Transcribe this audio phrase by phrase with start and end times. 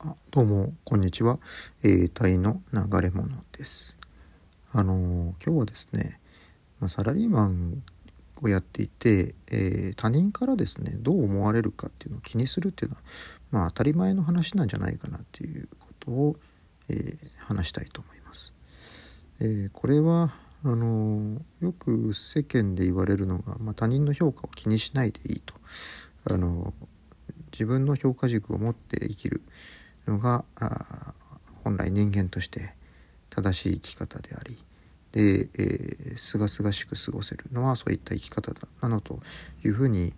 [0.00, 1.40] あどうもこんにちは、
[1.82, 3.98] えー、タイの流れ物です。
[4.70, 6.20] あのー、今日はですね、
[6.78, 7.82] まあ、サラリーマン
[8.40, 13.02] をやっていて、えー、他人からですねどう思われるかっていうのを気にするっていうのは
[13.50, 16.36] まあ当たり前の話なんじゃないかなっていうことを、
[16.88, 18.54] えー、話したいと思います、
[19.40, 20.32] えこれは
[20.64, 25.54] あのよく世間で言われるのが、まあ、他人の評価を気にしないでいいと。
[26.30, 26.72] あの
[27.50, 29.42] 自分の評価軸を持って生きる。
[30.08, 30.44] のが
[31.64, 32.74] 本来人間として
[33.30, 34.58] 正しい生き方であり
[35.12, 39.20] で、えー、清々しく過ごせるのはそういった生き方だなのと
[39.64, 40.12] いうふうに、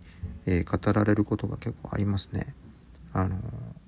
[0.45, 2.55] えー、語られることが結構ありますね。
[3.13, 3.37] あの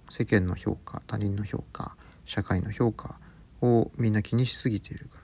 [0.09, 1.95] 世間の評価他人の評価
[2.25, 3.15] 社会の評価
[3.61, 5.17] をみんな気にしすぎているか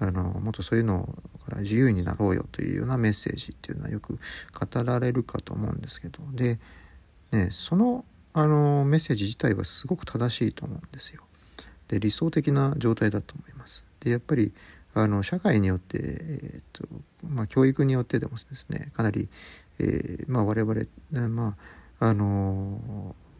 [0.00, 1.06] らあのもっとそういうの
[1.44, 4.18] から自由になろうよというようなメッセージっていうのはよく
[4.58, 6.58] 語られるかと思うんですけどで、
[7.30, 8.04] ね、その
[8.38, 11.22] あのメッセージ自体はすごく正しいと思うんですよ。
[11.88, 13.86] で理想的な状態だと思います。
[14.00, 14.52] でやっぱり
[14.92, 16.86] あの社会によって、えーと
[17.26, 19.30] まあ、教育によってでもですねかなり、
[19.78, 20.74] えーまあ、我々、
[21.30, 21.56] ま
[21.98, 22.24] ああの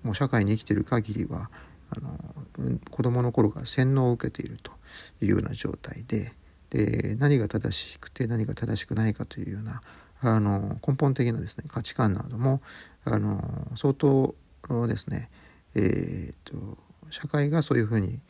[0.02, 1.50] もう社会に生きている限りは
[1.90, 4.72] あの子どもの頃から洗脳を受けていると
[5.20, 6.32] いうような状態で
[6.70, 9.82] で何が正しくて何が正しくないかというような
[10.22, 12.62] あの根本的なですね価値観なども
[13.04, 14.34] あの相当
[14.86, 15.30] ですね、
[15.74, 16.78] えーと、
[17.10, 18.20] 社会がそういうふうに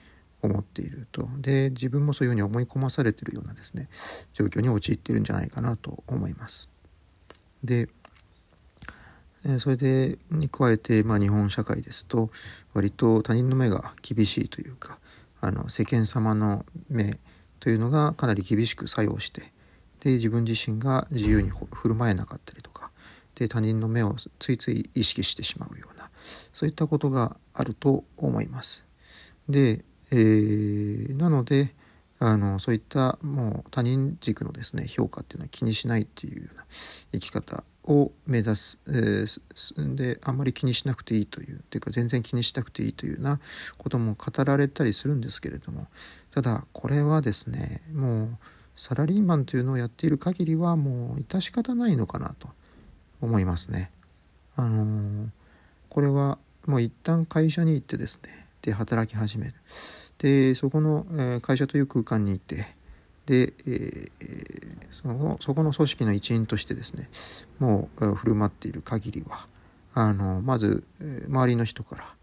[0.42, 3.88] 思っているとで自分もそういうふうに思い込まされてるようなですね
[4.32, 6.68] 状況に陥っているんじゃないかなと思います。
[7.64, 7.88] で
[9.60, 12.30] それでに加えて、まあ、日本社会ですと
[12.74, 14.98] 割と他人の目が厳しいというか
[15.40, 17.18] あの世間様の目
[17.60, 19.52] というのがかなり厳しく作用して
[20.00, 22.90] で自分自身が自由に振る舞えなかったりとか
[23.36, 25.95] で他人の目をついつい意識してしまうような
[26.52, 28.84] そういったことがあると思います。
[29.48, 31.74] で、えー、なので
[32.19, 36.64] あのそういったもう他人軸のですね評価っていうのは気にしないっていうような
[37.12, 43.41] 生き方を目指す、えー、であんまり気にしなくていいというというか全然気にしなくていいというような
[43.76, 45.87] ことも語られたりするんですけれども
[46.32, 48.38] ただこれはですねもう
[48.75, 52.48] サラリーマンというのをやっている限りはもう致し方ないのかなと
[53.20, 53.91] 思いますね。
[54.54, 55.28] あのー、
[55.96, 56.36] これは
[56.66, 59.54] もう一旦会社に行ってですねで働き始める。
[60.18, 62.66] でそこの、え、会社という空間にいて
[63.24, 64.10] で、え、
[64.90, 67.08] そのそこの組織の一員としてですね
[67.58, 69.46] もう振る舞っている限りは
[69.94, 70.84] あのまず、
[71.28, 72.14] 周りの人から、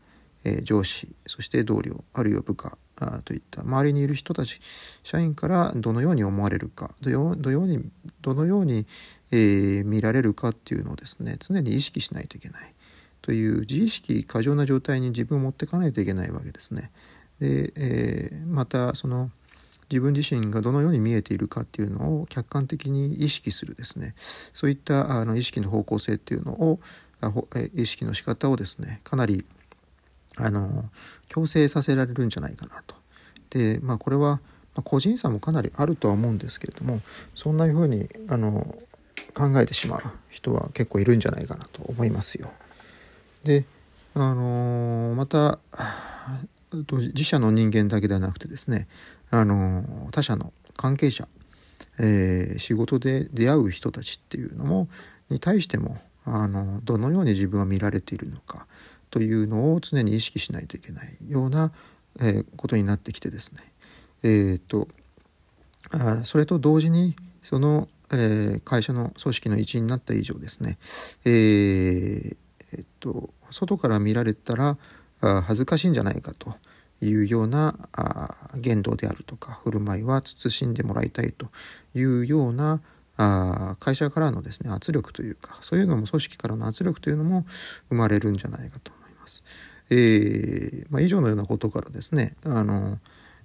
[0.44, 2.78] え、上司そして同僚あるいは部下
[3.26, 4.60] といった周りにいる人たち
[5.02, 7.84] 社員からどのように思われるかどのように
[8.22, 8.86] どのように、
[9.32, 12.74] えー、見られるかっていうのをですね常に意識しないといけない。
[13.24, 16.92] という自意識過剰な状態に自分を持っていかないといけないわけですね。
[17.40, 19.32] で、えー、またその
[19.90, 24.16] 自分自身がどのように見えているかっていうのを客観的に意識するですね
[24.54, 26.80] そういったあの意識の方向性っていうのを
[27.76, 29.46] 意識の仕方をですねかなり
[30.38, 30.86] あの
[31.28, 32.96] 強制させられるんじゃないかなと。
[33.52, 34.42] でまあこれは
[34.84, 37.00] 個人差もかなりあるとは思うんですけれども
[37.36, 38.76] そんなふうにあの
[39.34, 42.52] 考えてしまう人は結構いるんじゃないかなと思いますよ。
[43.44, 43.66] で
[44.16, 45.60] あのまた
[46.72, 48.88] 自社の人間だけではなくてですね
[49.32, 51.28] あの他社の関係者、
[52.00, 54.88] えー、仕事で出会う人たちっていうのも
[55.30, 58.68] に対してもあのどのように自分は見られているのか
[59.10, 61.72] というのを常に意識しないといけないような、
[62.20, 63.62] え、ことになってきてですね。
[64.24, 64.88] えー、っと
[65.92, 70.78] あそれと同時にその、え、会社の組織の一員になった以上ですね
[71.26, 72.38] えー、
[72.76, 74.78] えっと外から見られたら
[75.22, 76.56] 恥ずかしいんじゃないかと
[77.02, 77.76] いうような
[78.56, 81.48] 言動であるとか振る舞いは慎んでもらいたいと
[81.96, 82.82] いうような
[83.18, 87.46] あ会社からのですね圧力というかそういうのも組織からの圧力というのも
[87.90, 89.44] 生まれるんじゃないかと思います。
[89.90, 92.98] えーまあ、以上のようなことからですねあの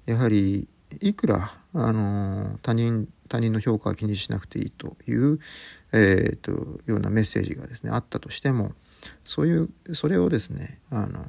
[0.07, 0.69] やはり
[1.01, 5.39] いくらあの他人他人の評価は気にしなくていいという、
[5.93, 6.53] えーと、
[6.87, 8.73] ようなメッセージがですねあったとしても
[9.25, 11.25] そういうそれをですねあの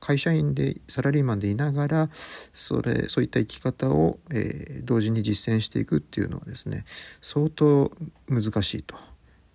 [0.00, 2.08] 会社員でサラリーマンでいながら
[2.52, 6.84] それそういった生き方を、えー、同時に実践していくっていうのはですね
[7.20, 7.90] 相当
[8.28, 8.96] 難しいと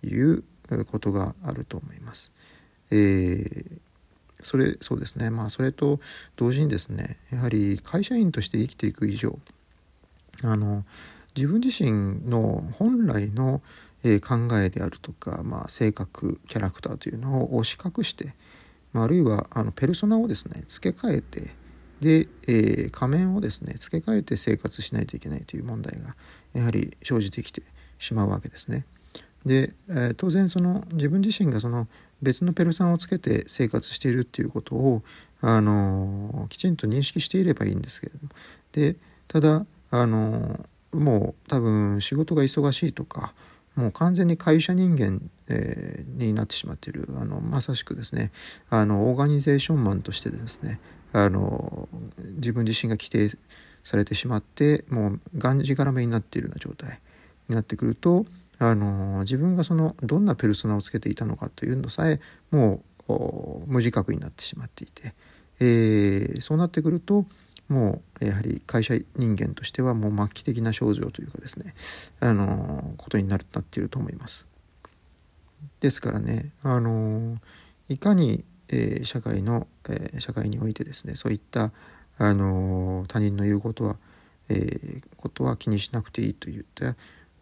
[0.02, 0.44] いう
[0.90, 2.32] ことがあると思います。
[2.90, 3.80] えー、
[4.42, 6.00] それそうですねまあそれと
[6.36, 9.38] 同時にですねやはり会社員として生きていく以上
[10.42, 10.84] あの
[11.36, 13.60] 自分自身の本来の、
[14.02, 18.34] え、考えであるとか、まあ、性格キャラクターというのを押し隠して
[18.96, 21.54] まあ、あるいはあのペルソナをですね付け替えて
[22.00, 26.16] で、えー、仮面をですね付け替えて生活しないといけないという問題が
[26.54, 27.62] やはり生じてきて
[27.98, 28.86] しまうわけですね。
[29.44, 31.88] で、えー、当然その自分自身がその
[32.22, 35.02] 別のペルソナをつけて生活しているっていうことを、
[35.42, 38.30] あのー、きちんと認識していればいいんですけれども
[38.72, 38.96] で
[39.28, 43.34] ただ、あの、もう多分仕事が忙しいとか
[43.74, 48.32] もう完全に会社人間、えー、になってしまっているあのまさしくですね
[48.70, 50.80] あのオーガニゼーションマンとしてですね
[51.12, 51.88] あの
[52.36, 53.36] 自分自身が規定
[53.84, 57.00] されてしまってもうがんじがらめになっているような状態
[57.48, 58.26] になってくると
[58.58, 65.14] あの自分がそのどんなペルソナをつけていたのかというのさえもう無自覚になってしまっていて、
[65.60, 67.26] えー、そうなってくると
[67.68, 71.74] もうやはり会社人間としてはもう末期的な症状というかですね
[72.20, 74.46] あのことになるなっていると思います。
[75.80, 77.38] ですからねあの
[77.88, 81.72] いかに、えー、社会の、えー、社会においてですねそういった
[82.18, 83.96] あの他人の言うことは、
[84.48, 86.94] えー、ことは気にしなくていいといった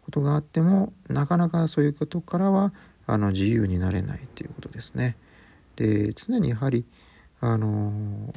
[0.03, 2.73] ことがあってもなかなかそういうことからは
[3.07, 5.15] あの自由になれないということですね。
[5.75, 6.85] で常にやはり
[7.41, 8.33] あの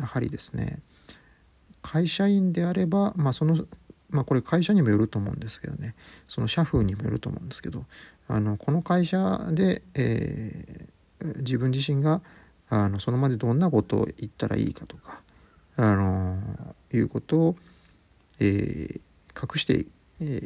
[0.00, 0.80] やはりですね
[1.82, 3.56] 会社員であれば、まあ、その
[4.10, 5.94] まあこれ会社にもよると思うんですけどね
[6.28, 7.84] その社風にもよると思うんですけど
[8.28, 12.22] あのこの会社で、えー、自分自身が
[12.68, 15.22] あのその場でどんなことを言ったらいいかとか
[15.76, 16.38] あの
[16.92, 17.56] いうことを、
[18.40, 19.00] えー、
[19.40, 19.86] 隠して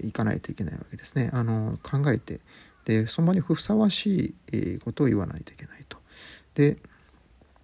[0.07, 1.31] いかないといけないわけですね。
[1.33, 2.41] あの考えて
[2.85, 5.99] でその場にふさわしいことを言わないといけないと。
[6.55, 6.77] で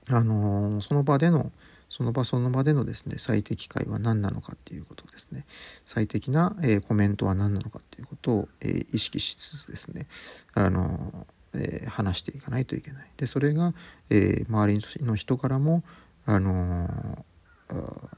[0.09, 1.50] あのその場での
[1.96, 5.46] その場その場でのですね最適解は何なのかっていうことですね。
[5.87, 10.06] 最適な、えー、コメントは何なのかっていうことを、えー、意識しつつですね
[10.52, 13.10] あの、えー、話していかないといけない。
[13.16, 13.72] でそれが、
[14.10, 15.84] え周りの人からも
[16.26, 17.25] あの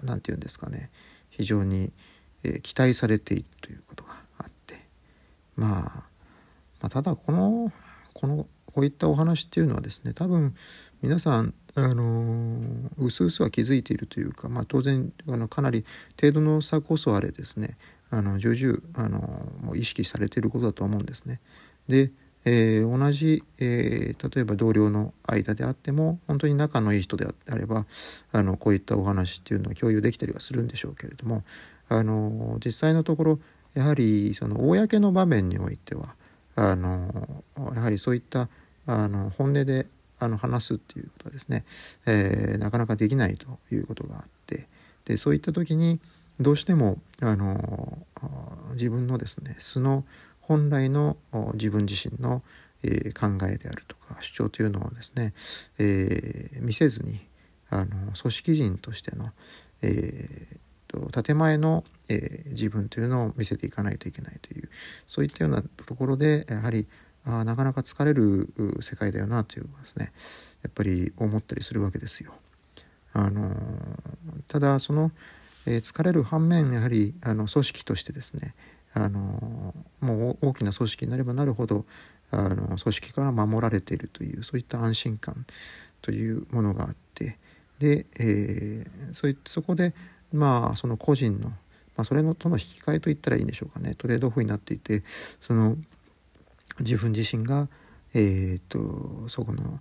[0.03, 0.91] 何て言うんですかね
[1.31, 1.93] 非常に、
[2.43, 4.75] え期待されているということがあって、
[5.55, 5.83] まあ、
[6.81, 7.73] まあただこの
[8.13, 10.57] このこういったお話っていうのはですね多分
[11.01, 12.58] 皆さんあの
[13.07, 15.85] うすうすは気づいているというか、まあ、当然あのかなり
[16.21, 17.77] 程度の差こそあれですね
[18.11, 19.19] あの重々あの
[19.63, 21.41] もう意識されていることだと思うんですね。
[21.89, 22.11] で、
[22.45, 27.87] えー、同じ、えー、例えば同僚の間であっても本当に仲のいい人であれば
[28.33, 31.43] あのこういったお話っていうのは共有できたりはするんでしょうけれども
[31.89, 33.41] あの実際のところ
[33.75, 36.15] やはりその公の場面においては
[36.57, 37.43] あの
[37.75, 38.49] やはりそういった
[38.87, 39.87] あの本音で
[40.19, 41.65] あの話すっていうことはですね、
[42.07, 44.69] えー、なかなかできないということがあって
[45.05, 46.01] でそういった時に
[46.41, 47.99] どうしてもあの
[48.75, 50.05] 自分のですね素の
[50.41, 51.17] 本来の
[51.55, 52.43] 自分自身の、
[52.83, 55.35] えー、考えであるとか主張というのをですね、
[55.79, 57.21] えー、見せずに
[57.71, 59.31] あの組織人としての、
[59.83, 64.71] えー、と建前の、えー、自分というのを見せていかないといけないという
[65.07, 66.87] そういったようなところでやはり
[67.29, 68.49] あなかなか疲れる
[68.81, 70.13] 世界だよなというですね
[70.63, 72.33] やっぱり思ったりするわけですよ。
[73.13, 73.55] あの
[74.49, 75.13] ただその、
[75.67, 78.55] えー、疲れる反面やはりあの組織としてですね
[78.95, 81.85] あのもう大きな組織になればなるほど
[82.31, 85.47] あの組織から守られているというそういった安心感
[86.03, 87.39] というものがあって
[87.79, 89.95] で、えー、そそこで
[90.33, 91.57] まあその個人の、ま
[91.99, 95.03] あ、それのとの引き換えと言ったらいいんでしょうかねトレードオフになっていて
[95.41, 95.77] その
[96.81, 97.69] 自分自身が、
[98.15, 99.81] えーと、そこの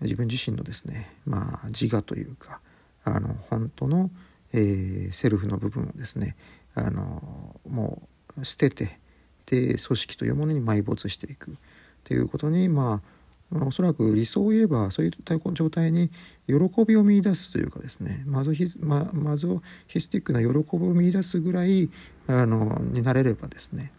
[0.00, 2.60] 自分自身のですね、まあ、自我というか
[3.04, 4.10] あの本当の、
[4.52, 6.36] えー、セルフの部分をですね
[6.74, 8.02] あのも
[8.38, 8.98] う捨てて
[9.46, 11.56] で組織というものに埋没していく
[12.04, 13.18] ということにまあ
[13.50, 16.10] まあ、おそらく理想を言えばそういった状態に
[16.46, 21.88] 喜びを見いだすというかですねマゾヒママゾヒスティックな喜びを見いだすぐらい
[22.26, 23.90] あのになれればですね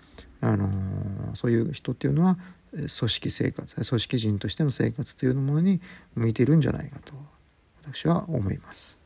[0.42, 2.38] あのそういう人っていうのは
[2.72, 5.82] 組織生活組織人としての生活というものに
[6.16, 7.14] 向いているんじゃないかと
[7.84, 9.00] 私は思います。